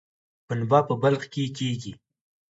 پنبه 0.47 0.79
په 0.87 0.93
بلخ 1.01 1.23
کې 1.33 1.43
کیږي 1.57 1.93